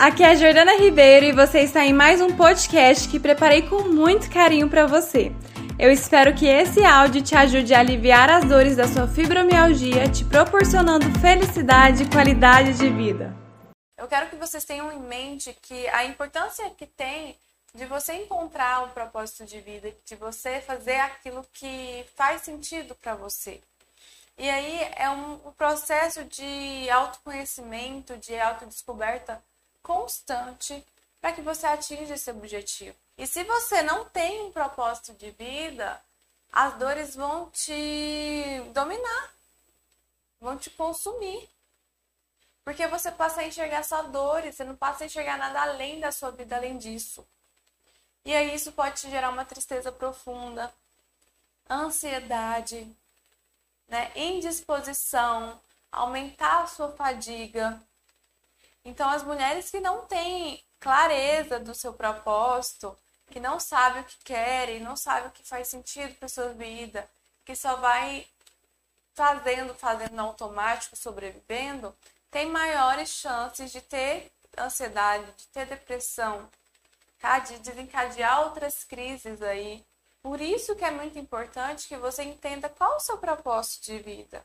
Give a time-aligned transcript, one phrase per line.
[0.00, 3.82] aqui é a Jordana Ribeiro e você está em mais um podcast que preparei com
[3.82, 5.30] muito carinho para você.
[5.78, 10.24] Eu espero que esse áudio te ajude a aliviar as dores da sua fibromialgia, te
[10.24, 13.36] proporcionando felicidade e qualidade de vida.
[13.98, 17.36] Eu quero que vocês tenham em mente que a importância que tem
[17.74, 23.14] de você encontrar um propósito de vida, de você fazer aquilo que faz sentido para
[23.14, 23.60] você.
[24.38, 29.38] E aí é um, um processo de autoconhecimento, de autodescoberta
[29.82, 30.84] constante
[31.20, 32.96] para que você atinja esse objetivo.
[33.16, 36.00] E se você não tem um propósito de vida,
[36.52, 39.34] as dores vão te dominar,
[40.40, 41.48] vão te consumir.
[42.64, 46.12] Porque você passa a enxergar só dores, você não passa a enxergar nada além da
[46.12, 47.26] sua vida além disso.
[48.24, 50.72] E aí isso pode te gerar uma tristeza profunda,
[51.68, 52.94] ansiedade,
[53.88, 57.80] né, indisposição, aumentar a sua fadiga.
[58.84, 62.96] Então, as mulheres que não têm clareza do seu propósito,
[63.30, 67.08] que não sabem o que querem, não sabem o que faz sentido para sua vida,
[67.44, 68.26] que só vai
[69.14, 71.94] fazendo, fazendo automático, sobrevivendo,
[72.30, 76.48] tem maiores chances de ter ansiedade, de ter depressão,
[77.20, 77.38] tá?
[77.38, 79.84] de desencadear outras crises aí,
[80.22, 84.44] por isso que é muito importante que você entenda qual o seu propósito de vida.